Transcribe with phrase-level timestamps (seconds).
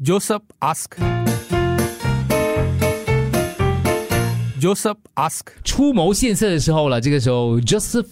[0.00, 0.96] Joseph ask.
[4.60, 5.48] Joseph ask.
[5.64, 8.06] 出谋献策的时候了，这个时候 Joseph。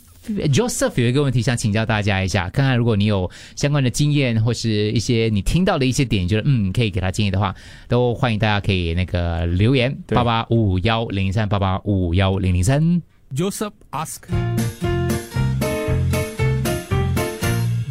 [0.53, 7.55] Joseph 有一个问题想请教大家一下，看看如果你有相关的经验或是一些你听到的一些点，觉得嗯可以给他建议的话，
[7.87, 13.01] 都欢迎大家可以那个留言对八八五五幺零零三八八五五幺零零三。
[13.33, 14.23] Joseph ask.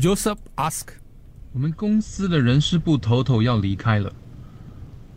[0.02, 1.05] Joseph ask.
[1.56, 4.12] 我们公司的人事部头头要离开了，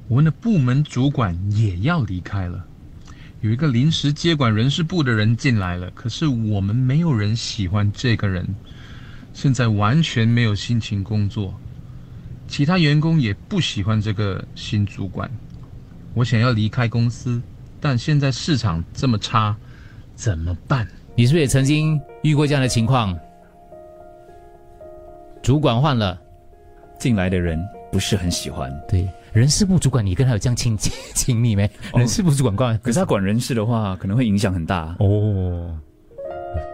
[0.06, 2.64] 我们的部门主管也要离开了，
[3.40, 8.46] 有一个临时接管人事部的人进来了，可是我们没有人喜欢这个人，
[9.32, 11.52] 现在完全没有心情工作，
[12.46, 15.28] 其他员工也不喜欢这个新主管。
[16.14, 17.42] 我想要离开公司，
[17.80, 19.56] 但现在市场这么差，
[20.14, 20.86] 怎么办？
[21.16, 23.18] 你是不是也曾经遇过这样的情况？
[25.42, 26.20] 主管换了，
[26.98, 27.58] 进来的人
[27.92, 28.72] 不是很喜欢。
[28.88, 30.76] 对人事部主管，你跟他有这样亲
[31.14, 31.66] 亲密没？
[31.92, 34.96] 哦人事部主管管可是他管人事的话，可能会影响很大。
[34.98, 35.76] 哦。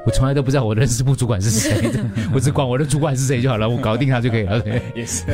[0.07, 1.91] 我从来都不知道我的人事部主管是谁，
[2.33, 4.61] 我只管我的主管是谁就好了，我搞定他就可以了。
[4.63, 5.25] 对，也是，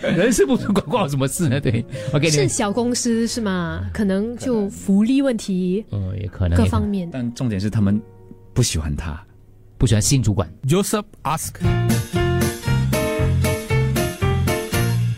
[0.00, 1.58] 人事部主管关我什么事呢？
[1.60, 3.88] 对，OK，你是小公司是吗？
[3.92, 7.08] 可能就福利问题呃也可能各方面。
[7.10, 8.00] 但重点是他们
[8.52, 9.20] 不喜欢他。
[9.78, 11.54] 不喜欢新主管，Joseph ask.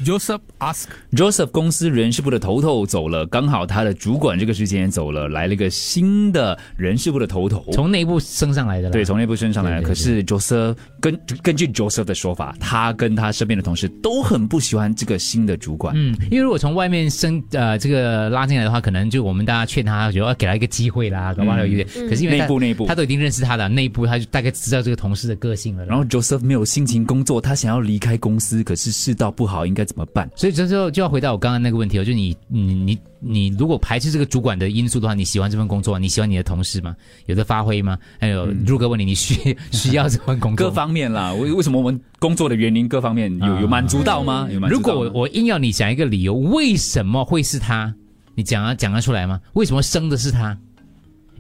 [0.05, 0.85] Joseph ask.
[1.13, 7.65] Joseph 公司人事部的头头走了，刚好他的主管这个时间也走了，来了一个新的人事部的头头。
[7.73, 8.91] 从内部升上来的。
[8.91, 9.81] 对，从内部升上来的。
[9.81, 15.95] 对对可是 Joseph 根根据 Joseph 的说法，他跟他身边的同事都很不喜欢这个新的主管。
[15.97, 21.87] 嗯，因为如果从外面升呃这个拉进来的话，可能就我们大家劝他，觉得要给他一个机会啦，搞不好有一点。
[22.09, 25.87] 可是因为内部内部他都已经认识他的内部，他就大概知道这个同事的个性了。
[25.87, 30.29] 然后 Joseph 没有心情工作，他想要离开公司，可是世道不好，应该怎么办？
[30.35, 36.97] 所以这时候就要回到我刚刚那个问题哦，就你你你你如果排斥这个主管的因素的话，你喜欢这份工作，你喜欢你的同事吗？
[37.27, 37.97] 有的发挥吗？
[38.19, 40.75] 还有如哥问你，你需 需要这份工作各？
[40.75, 44.49] 方面啦，为为什么我们工作的原因各方面有有满足到吗？
[44.51, 47.95] 有满足如到吗果我我硬要你讲一个理由，为什么会是他？
[48.35, 49.41] 你讲啊讲得出来吗？
[49.53, 50.59] 为什么生的是他？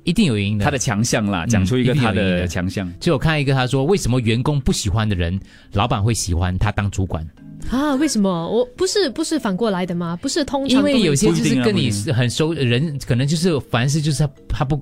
[0.05, 0.65] 一定有原因的。
[0.65, 2.89] 他的强项啦，讲出一个他的强项。
[3.01, 5.41] 就我看一个，他说为什么员工不喜欢的人，
[5.73, 7.27] 老板会喜欢他当主管？
[7.71, 7.95] 啊？
[7.97, 8.29] 为什么？
[8.49, 10.17] 我不是不是反过来的吗？
[10.21, 14.81] 不是通常因为有些就是跟你很熟人，可能就是凡事就是他他不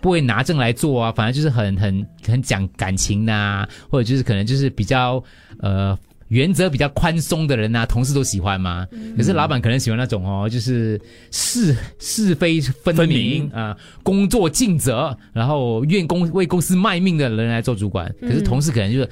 [0.00, 5.22] 不会拿证来做啊，反正就是很很很讲感情呐、或者就是可能就是比较
[5.60, 5.98] 呃。
[6.28, 8.86] 原则比较宽松的人呐、同事都喜欢嘛。
[9.16, 11.00] 可是老板可能喜欢那种哦，就是
[11.30, 18.14] 是是非分分明明啊、工作尽责，然后愿公为公司卖命的人来做主管。
[18.20, 19.08] 可是同事可能就是。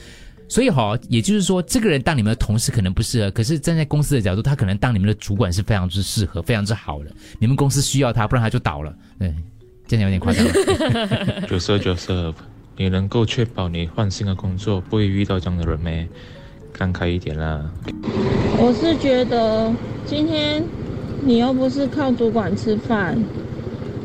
[0.49, 7.11] 所以哈、也就是说，这个人当你们的同事可能不适合，可是站在公司的角度，他可能当你们的主管是非常之适合、非常之好的。
[7.39, 8.95] 你们公司需要他，不然他就倒了。
[9.19, 9.35] 对，
[9.87, 10.53] 这样有点夸张了。
[11.49, 12.35] Joseph Joseph，
[12.77, 16.09] 你能够确保你换新的工作不会遇到这样的人没？
[16.73, 17.69] 看开一点啦。
[18.59, 19.73] 我是觉得
[20.05, 20.63] 今天
[21.23, 23.19] 你又不是靠主管吃饭，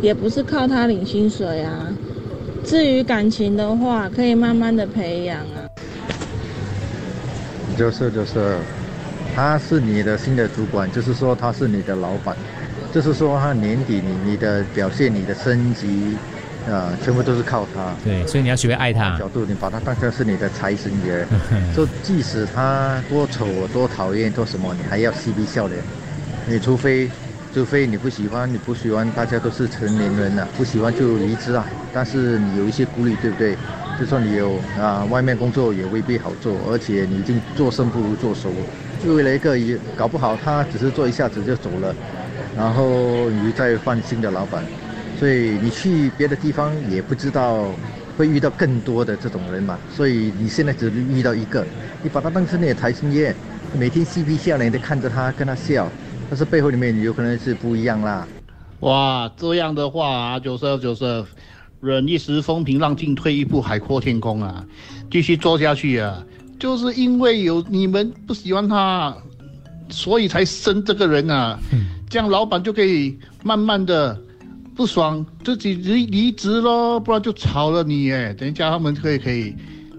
[0.02, 1.94] 也不是靠他领薪水啊。
[2.64, 5.68] 至于感情的话，可以慢慢的培养啊。
[7.82, 8.60] 就是就是，
[9.36, 12.36] 他是你的新的主管，就是说他是你的老板，
[12.94, 16.16] 就是说他年底你你的表现、你的升级，
[16.68, 17.92] 呃，全部都是靠他。
[18.04, 19.18] 对，所以你要学会爱他。
[19.18, 21.26] 角度，你把他当成是你的财神爷，
[21.76, 25.82] 就即使他多丑、多讨厌、多什么，你还要嬉皮笑脸。
[26.46, 27.10] 你除非，
[27.52, 31.66] 除非你不喜欢，你不喜欢，大家都是成年人了，不喜欢就离职啊。
[31.92, 33.58] 但是你有一些顾虑，对不对？
[34.02, 38.50] 就算你有啊，外面工作也未必好做，而且你已经做生不如做熟，
[39.06, 41.96] 就为了一个也搞不好他只是做一下子就走了，
[42.58, 44.64] 然后你再换新的老板，
[45.20, 47.68] 所以你去别的地方也不知道
[48.18, 51.64] 会遇到更多的这种人嘛，所以你现在只遇到一个，
[52.02, 53.32] 你把他当成你的财神爷，
[53.78, 55.88] 每天嬉皮笑脸的看着他，跟他笑，
[56.28, 58.28] 但是背后里面有可能是不一样啦。
[58.80, 61.24] 哇，这样的话啊，九十九十，
[61.82, 64.64] 忍一时风平浪静，退一步海阔天空啊！
[65.10, 66.24] 继续做下去啊，
[66.60, 69.16] 就是因为有你们不喜欢他，
[69.90, 71.60] 所以才生这个人啊。
[72.08, 74.16] 这样老板就可以慢慢的
[74.76, 78.32] 不爽，自己离离职咯，不然就炒了你哎。
[78.34, 79.56] 等一下他们可以可以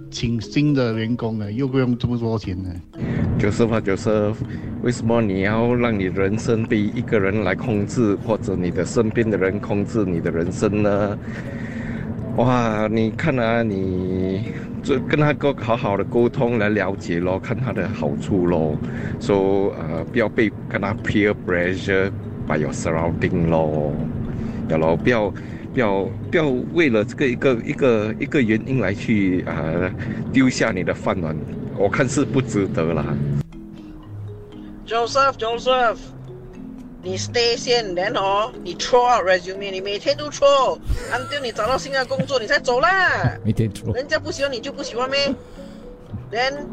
[0.08, 2.70] 请新的员工了，又不用这么多钱呢。
[3.40, 4.36] Joseph 啊，Joseph，
[4.82, 11.18] 为什么你要让你人生被一个人来控制，或者你的身边的人控制你的人生呢？
[12.36, 14.42] 哇，你看啊，你
[14.82, 18.74] 这跟他沟好好的沟通来了解咯，看他的好处咯，
[19.20, 22.10] 说、呃不要被跟他 peer pressure
[22.48, 23.94] by your surrounding 咯，
[24.68, 25.30] 要咯，不要
[25.74, 29.92] 不要不要为了这个一个一个一个原因来去啊、呃
[30.32, 31.36] 丢下你的饭碗，
[31.76, 33.04] 我看是不值得啦。
[34.86, 35.98] Joseph Joseph，
[37.04, 43.36] 你 stay 先，然后你 throw out resume，你每天都 throw，until 你找到新的工作你才走啦。
[43.94, 45.34] 人家不喜欢你就不喜欢咩
[46.30, 46.66] ？Then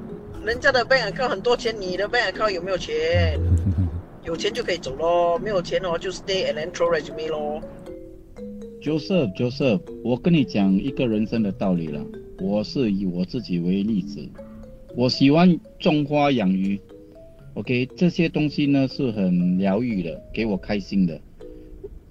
[0.45, 3.39] 人家的 bank account 很多钱，你的 bank account 有没有钱？
[4.23, 7.61] 有钱就可以走咯，没有钱哦就 stay and then throw resume 咯。
[8.83, 12.05] Joseph Joseph，我跟你讲一个人生的道理了。
[12.39, 14.21] 我是以我自己为例子，
[14.95, 16.79] 我喜欢种花养鱼
[17.53, 21.19] ，OK，这些东西呢是很疗愈的，给我开心的。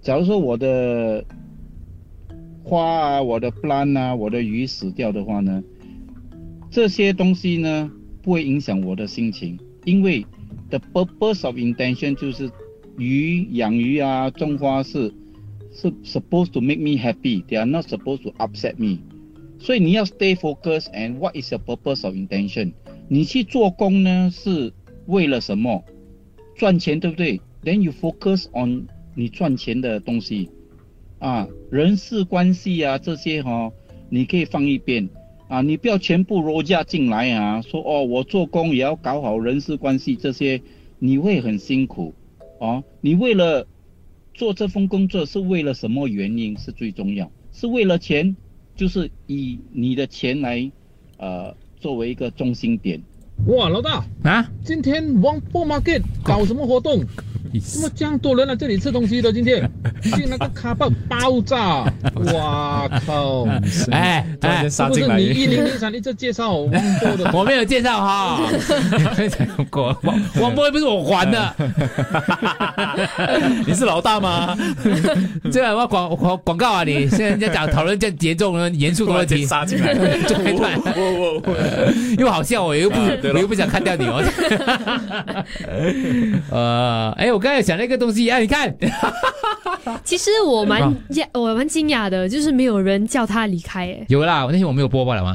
[0.01, 1.25] 假如说我的
[2.63, 5.63] 花啊、我的 plant 啊、我的鱼死掉的话呢，
[6.71, 7.91] 这些东西呢
[8.23, 10.25] 不会影响我的心情，因为
[10.71, 12.51] the purpose of intention 就是
[12.97, 15.13] 鱼养鱼啊、种花是
[15.73, 17.43] 是 supposed to make me happy.
[17.45, 18.99] They are not supposed to upset me.
[19.59, 22.73] 所以你要 stay focused and what is your purpose of intention？
[23.09, 24.73] 你去做工呢是
[25.09, 25.83] 为了什么？
[26.55, 30.51] 赚钱对不对？Then you focus on 你赚钱的东西
[31.19, 33.73] 啊，人事关系啊这些哈、
[34.11, 35.09] 你可以放一边
[35.49, 40.61] 啊，你不要全部罗加进来啊，说哦我做工也要搞好人事关系这些，
[40.99, 42.13] 你会很辛苦
[42.59, 42.85] 哦。
[43.01, 43.67] 你为了
[44.35, 47.31] 做这份工作是为了什么原因是最重要？
[47.53, 48.37] 是为了钱，
[48.77, 50.71] 就是以你的钱来，
[51.17, 53.03] 呃，作为一个中心点。
[53.47, 57.03] 哇，老大啊，今天王波 market 搞什么活动？
[57.61, 59.33] 怎么这样多人来这里吃东西的？
[59.33, 59.69] 今天
[60.03, 61.85] 去那个卡爆爆炸！
[62.33, 63.47] 哇靠！
[63.91, 67.31] 哎哎，是不是你一零零三一直介绍王波的？
[67.37, 68.41] 我没有介绍哈，
[69.71, 71.55] 过 王王波又不是我还的，
[73.67, 74.57] 你是老大吗？
[75.53, 76.85] 这个我广广广告啊！
[76.85, 79.95] 你现在人家讲讨论这严重的严肃的问题，杀进来，
[80.27, 80.81] 就突然
[82.19, 82.97] 又好笑，我又不
[83.33, 84.23] 我又不想看掉你哦。
[86.51, 88.75] 呃，哎，我刚才想那个东西，哎，你看，
[90.05, 95.35] 其实我蛮讶，我蛮惊讶的，就是没有人叫他离开，哎，有啦，那天我没有播报了吗？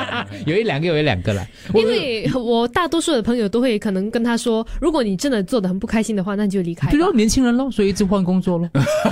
[0.46, 1.46] 有一两个，有一两个了。
[1.74, 6.92] 因为我大多数的朋友都会可能跟他说，如果你真的做的很不开心的话，那你就离开吧。
[6.92, 8.68] 比如年轻人咯，所以一直换工作咯。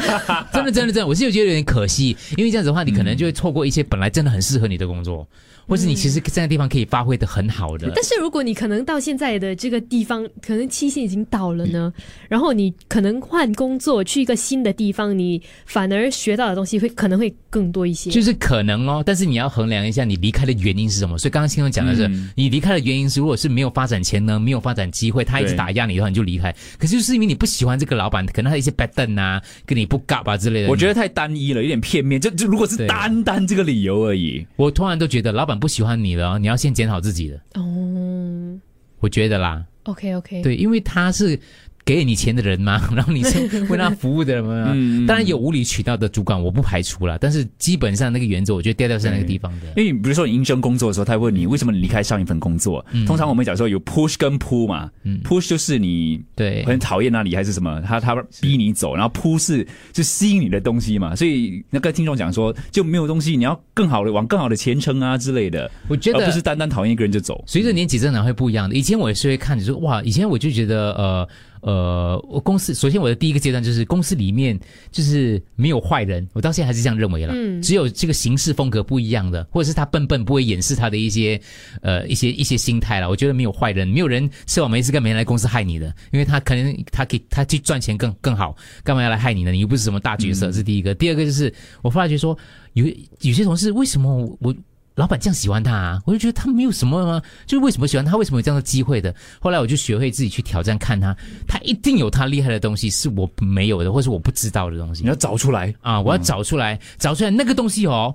[0.52, 5.26] 真的，真的，真的，我是有觉得有点可惜，因为这样子的话，你可能就会错过一些本来真的很适合你的工作，
[5.66, 7.90] 或是你其实在那地方可以发挥的很好的。
[7.94, 11.92] 但是如果你可能到现在的这个地方，可能期限已经到了呢，
[12.28, 18.10] 然后你可能换工作去一个新的地方，你反而学到的东西会可能会更多一些。
[18.10, 21.16] 就是可能哦，但是你要衡量一下你离开的原因是什么。
[21.18, 26.54] 所以刚刚先生讲的是，嗯你离开的原因是，如果是没有发展潜能、没有发展机会，他一直打压你的话，你就离开。
[26.78, 30.68] 可是就是因为你不喜欢这个老板，可能他一些 bad 凳啊，跟你不嘎啊之类的。
[30.68, 32.20] 我觉得太单一了，有点片面。
[32.20, 37.40] 就就如果是对单单这个理由而已，我突然都觉得老板不喜欢你了，你要先检讨自己的。
[37.54, 38.58] 哦
[39.00, 41.40] 我觉得啦，，OK OK，对，因为他是
[41.84, 44.72] 给你钱的人吗， 然后你是为他服务的人吗。
[44.74, 49.66] 嗯当然有无理取闹的主管，我不排除了，但是基本上那个原则，我觉得调调是在那个地方的。
[49.76, 52.84] 因为比如说你应征工作的时候，他会问你为什么你离开上一份工作。
[52.92, 61.16] 嗯通常我们讲说有 push 跟 pull 嘛、嗯 p u s h 就是你对很讨厌那里还是什么，他他逼你走，然后 pull 是就吸引你的东西嘛。
[61.16, 67.42] 所以那个听众讲说就没有东西，你要更好的往更好的前程啊之类的，我觉得而不是单单讨厌一个人就走。
[67.46, 68.76] 随着年纪增长会不一样的。
[68.76, 71.28] 以前我也是会看，你说哇，以前我就觉得呃
[71.60, 74.58] 呃，我公司首先我的第一个阶段就是公司里面
[74.90, 77.32] 就是没有坏人，我到现在还是这样认为了。
[77.36, 81.40] 嗯只有这个行事风格不一样的，或者是他笨笨不会掩饰他的一些
[81.82, 83.10] 呃一些一些心态了。
[83.10, 89.52] 我觉得没有坏人，没有人吃完没事干嘛要来公司害你的，因为他可能他可以他去赚钱更更好，干嘛要来害你呢？
[89.52, 90.94] 你又不是什么大角色，是第一个。
[90.94, 91.52] 第二个就是
[91.82, 92.36] 我发觉说
[92.72, 92.86] 有
[93.20, 94.54] 有些同事为什么我我
[94.96, 96.02] 老板这样喜欢他啊？
[96.04, 98.16] 我就觉得他没有什么啊，就是为什么喜欢他？
[98.16, 99.14] 为什么有这样的机会的？
[99.40, 101.16] 后来我就学会自己去挑战，看他，
[101.48, 105.02] 他一定有他厉害的东西是我没有的，或是我不知道的东西。
[105.02, 106.00] 你要找出来啊！
[106.00, 108.14] 我要找出来，找出来那个东西哦，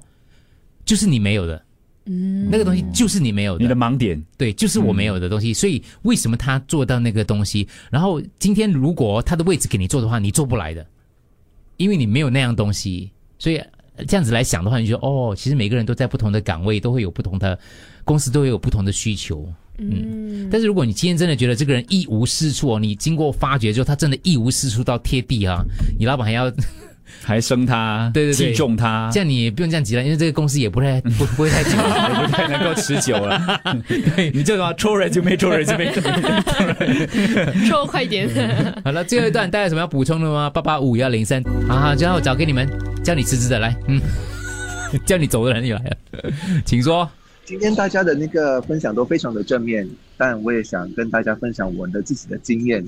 [0.84, 1.62] 就是你没有的。
[2.08, 5.51] 嗯，那个东西就是你没有的，你的盲点，对，就是我没有的东西。
[5.55, 7.67] 所以为什么他做到那个东西？
[7.89, 10.86] 然后今天如果他的位置给你做的话，你做不来的，
[11.77, 13.10] 因为你没有那样东西。
[13.39, 13.67] 所以呃
[14.07, 17.57] 这样子来想的话，你就觉得哦，其实每个人都在不同的岗位，都会有不同的
[18.03, 19.47] 公司，都会有不同的需求。
[19.77, 25.63] 嗯，但是如果你今天真的觉得这个人一无是处哦，你经过发掘之后，他真的一无是处到贴地啊，
[25.99, 26.49] 你老板还要
[27.24, 33.62] 还生他，对对对，器重他，这样你也不用这样急了，因为这个公司也不太不不会太久， 也不太能够持久了。
[34.15, 35.91] 对，你就说抽人就没抽人就没。
[35.93, 36.01] 抽
[36.79, 38.29] 人， 抽快点。
[38.83, 40.50] 好了，最后一段大家有什么要补充的吗？
[40.50, 42.67] 八八五幺零三，好好，最后找给你们
[43.03, 44.01] 叫你辞职的来，嗯，
[45.05, 45.97] 叫你走的人也来了，
[46.65, 47.09] 请说。
[47.45, 52.83] 今天大家的那个分享都非常的正面，但我也想跟大家分享我的自己的经验。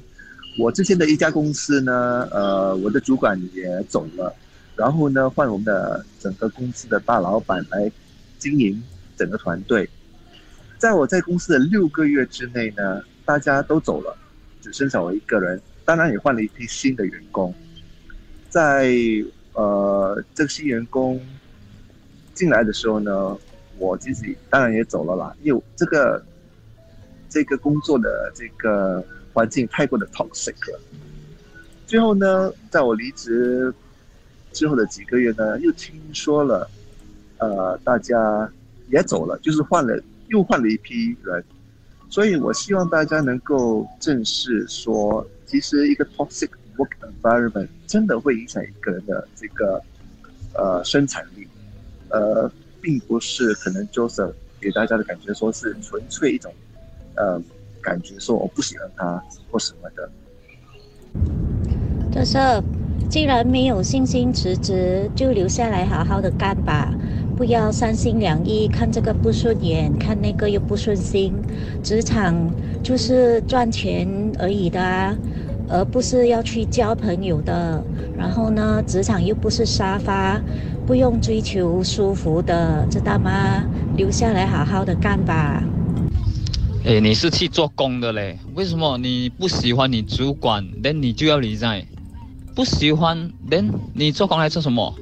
[0.57, 4.35] 我之前的一家公司呢，呃，我的主管也走了，
[4.75, 7.91] 然后呢，换我们的整个公司的大老板来
[8.39, 8.81] 经营
[9.15, 9.87] 整个团队。
[10.79, 14.17] 在我在公司的六个月之内呢，大家都走了，
[14.59, 15.61] 只剩下我一个人。
[15.85, 17.53] 当然也换了一批新的员工。
[18.49, 18.91] 在
[19.53, 21.21] 呃这个新员工
[22.33, 23.37] 进来的时候呢，
[23.77, 26.19] 我自己当然也走了啦，因为这个
[27.29, 29.05] 这个工作的这个。
[29.37, 30.79] 环境太过的 toxic 了。
[31.85, 33.71] 最后呢，在我离职
[34.51, 36.67] 之后的几个月呢，又听说了，
[37.37, 38.51] 呃，大家
[38.89, 41.43] 也走了，就是换了，又换了一批人。
[42.09, 46.89] 所以我希望大家能够正视说，其实一个 toxic work
[47.21, 49.79] environment 真的会影响一个人的这个
[50.55, 51.47] 呃生产力，
[52.09, 52.51] 呃，
[52.81, 56.51] 并不是可能 Joseph 给大家的感觉说是纯粹一种
[57.13, 57.39] 呃。
[57.87, 60.09] 感觉说我不喜欢他或什么的，
[62.11, 62.37] 就是
[63.09, 66.93] 既然没有信心辞职，就留下来好好的干吧，
[67.37, 71.33] 不要三心两意，看这个不顺眼，看那个又不顺心。
[71.81, 72.35] 职场
[72.83, 74.05] 就是赚钱
[74.37, 75.17] 而已的，
[75.69, 77.81] 而不是要去交朋友的。
[78.17, 80.41] 然后呢，职场又不是沙发，
[80.85, 83.63] 不用追求舒服的，知道吗？
[83.95, 85.63] 留下来好好的干吧。
[86.85, 88.37] 哎，你是去做工的嘞？
[88.53, 91.85] 为什么你不喜欢你主管，then 你就要离在？
[92.55, 94.93] 不喜欢，then 你做工来做什么？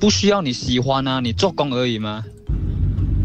[0.00, 2.24] 不需要你喜欢啊，你做工而已吗？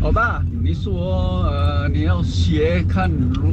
[0.02, 3.10] 老大，你说呃，你要学看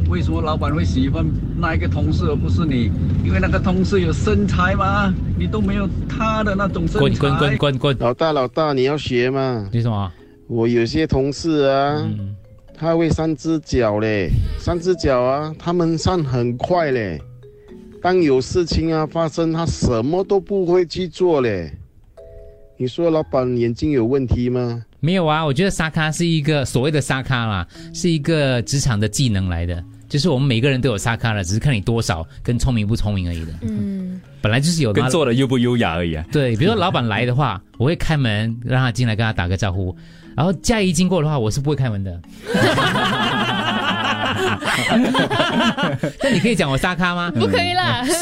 [0.09, 1.25] 为什么老板会喜欢
[1.59, 2.91] 那一个同事而不是你？
[3.25, 5.13] 因为那个同事有身材嘛？
[5.39, 6.99] 你都没有他的那种身材。
[6.99, 7.99] 滚滚滚滚滚！
[8.01, 9.69] 老大老大，你要学嘛？
[9.71, 10.11] 你什么？
[10.49, 12.09] 我有些同事啊。
[12.81, 17.21] 他会三只脚嘞，三只脚啊，他们上很快嘞。
[18.01, 21.71] 当有事情啊发生，他什么都不会去做嘞。
[22.79, 24.83] 你说老板眼睛有问题吗？
[24.99, 33.53] 没有啊，我觉得沙咖是一个所谓的沙咖啦，是一个职场的技能来的，就是我们每个人都有沙卡了，只是看你多少跟聪明不聪明而已的。
[33.63, 36.25] 嗯，本来就是有跟做的优不优雅而已啊。
[36.33, 39.97] 对，比如说老板来的话， 我会开门让他进来跟他打个招呼。
[40.37, 42.21] 然后佳怡经过的话，我是不会开门的。
[46.23, 47.31] 那你可以讲我沙咖吗？
[47.35, 48.13] 不可以啦，是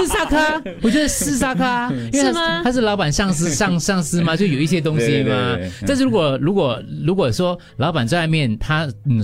[0.00, 2.62] 是沙咖，我觉得是沙咖， 是吗？
[2.64, 4.34] 他是老板上司上上司嘛？
[4.36, 5.56] 就有一些东西吗？
[5.86, 9.22] 但是如果如果如果说老板在外面，他嗯。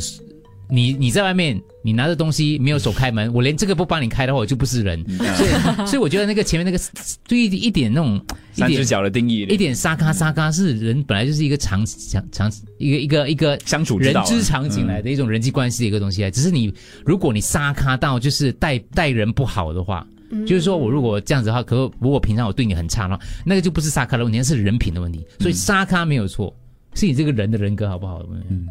[0.73, 5.05] 你你在外面，你拿着东西没有手开门，我连这个不帮你开的话，我就不是人。
[5.37, 6.83] 所以所以我觉得那个前面那个
[7.29, 8.19] 对一一点那种
[8.55, 16.31] 三只脚的定义，一点沙咖沙咖是人本来就是一个长长长一个一个一个相处人之常情来的一种人际关系的一个东西啊。
[16.31, 16.73] 只是你
[17.05, 20.07] 如果你沙咖到就是待待人不好的话，
[20.47, 25.23] 就是说我如果这样子的话，可如果平常我对你很差的话，那个就不是沙咖的问题，那是人品的问题。
[25.39, 26.55] 所以沙咖没有错，
[26.95, 28.23] 是你这个人的人格好不好？
[28.49, 28.67] 嗯。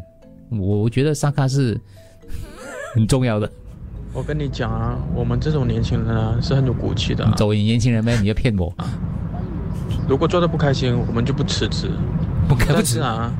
[0.58, 1.78] 我我觉得沙卡是
[2.94, 3.50] 很重要的。
[4.12, 7.26] 我跟你讲啊，我们这种年轻人啊是很有骨气的。
[7.36, 8.86] 走你年轻人呗，你要骗我啊？
[10.08, 11.90] 如果做的不开心，我们就不辞职。
[12.48, 13.32] 不开不辞啊？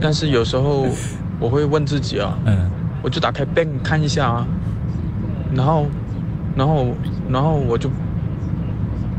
[0.00, 0.86] 但是有时候
[1.38, 2.70] 我会问自己啊，嗯，
[3.02, 4.46] 我就打开 bank 看一下啊，
[5.54, 5.86] 然后，
[6.54, 6.86] 然后，
[7.28, 7.90] 然后我就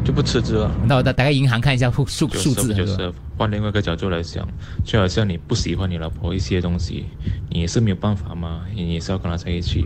[0.07, 0.71] 就不辞职了。
[0.87, 2.73] 那我打打开银行看一下数数数字。
[2.73, 4.47] 就是换另外一个角度来想，
[4.85, 7.07] 就好像你不喜欢你老婆一些东西，
[7.49, 9.85] 你也是没有办法嘛，你也是要跟她在一起，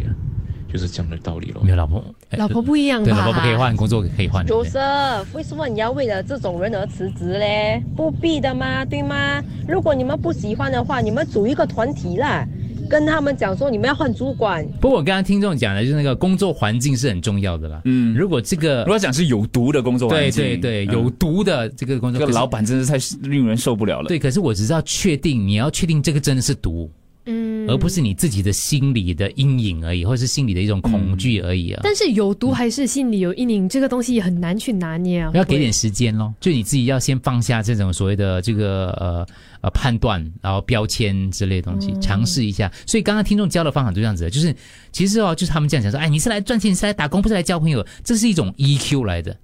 [0.72, 1.63] 就是这样的道理咯。
[1.63, 2.04] 没有老婆，
[2.38, 4.46] 老婆不一样，对，老婆不可以换，工作可以换。
[4.46, 7.84] Joseph，为什么你要为了这种人而辞职嘞？
[7.98, 9.42] 不必的嘛，对吗？
[9.68, 12.48] 如果你们不喜欢的话，你们组一个团体啦。
[12.91, 14.67] 跟他们讲说，你们要换主管。
[14.81, 17.81] 不过我刚刚听众讲的，就是那个工作环境是很重要的啦。
[17.86, 24.10] 嗯，如果这个如果讲是有毒的工作环境，对对对，有毒的这个工作，这个老板真的是太令人受不了了。
[24.10, 26.91] 对，可是我只是要确定，你要确定这个真的是毒。
[27.72, 31.82] 嗯，而不是你自己的心理的阴影而已，或者是心理的一种恐惧而已啊。
[31.84, 35.32] 但是有毒还是心理有阴影，这个东西也很难去拿捏啊。
[35.34, 39.25] 要给点时间咯，就你自己要先放下这种所谓的这个呃
[39.62, 42.72] 呃判断，然后标签之类的东西，尝试一下。
[42.86, 44.56] 所以刚刚听众教的方法就这样子，就是
[44.92, 49.36] 其实哦，就是他们这样讲说，哎，你是来赚钱，你是来打工，不是来交朋友，这是一种 EQ 来的。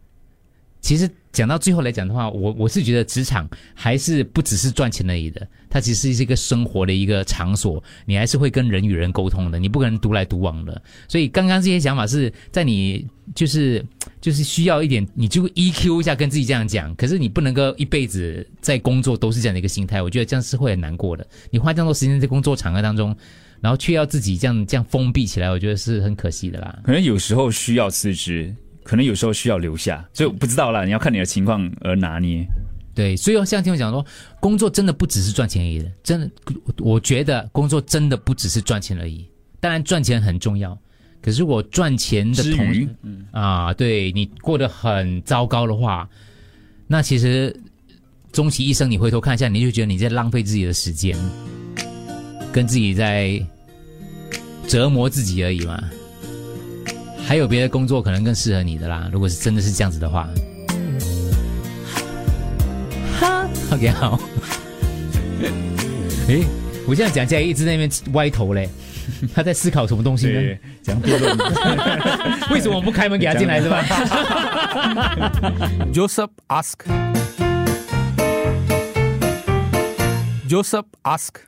[0.79, 10.81] 其实讲到最后来讲的话，我我是觉得职场还是不只是赚钱而已的，它其实是一个生活的一个场所，你还是会跟人与人沟通的，你不可能独来独往的。
[11.07, 13.85] 所以刚刚这些想法是在你就是
[14.19, 21.27] 就是需要一点，你就 EQ 一下跟自己这样讲，可是你不能够一辈子在工作都是这样的一个心态，我觉得这样是会很难过的。
[21.51, 23.15] 你花这么多时间在工作场合当中。
[23.59, 26.79] 然后却要自己这样这样封闭起来，我觉得是很可惜的啦。
[26.83, 28.55] 可能有时候需要辞职，
[28.87, 32.47] 可能有时候需要留下，所以我不知道啦，你要看你的情况而拿捏。
[32.95, 34.03] 对，所以像听我讲说，
[34.39, 36.31] 工作真的不只是赚钱而已的，真的，
[36.79, 39.27] 我觉得工作真的不只是赚钱而已。
[39.59, 40.75] 当然赚钱很重要，
[41.21, 42.87] 可是我赚钱的同时，
[43.31, 46.09] 啊，对你过得很糟糕的话，
[46.87, 47.53] 那其实
[48.31, 51.17] 终其一生，你回头看一下，你就觉得你在浪费自己的时间。
[52.53, 53.39] 跟自己在
[54.67, 55.83] 折磨自己而已嘛，
[57.27, 59.09] 还有别的工作可能更适合你的啦。
[59.11, 60.29] 如果是真的是这样子的话，
[63.19, 64.17] 哈，OK 好。
[66.29, 66.45] 诶，
[66.87, 68.69] 我这样讲起来一直在那边歪头嘞，
[69.35, 70.57] 他在思考什么东西呢？
[70.81, 71.37] 讲辩论，
[72.51, 73.83] 为什么我不开门给他进来是吧
[75.93, 76.29] ？Joseph
[80.47, 81.41] ask，Joseph ask。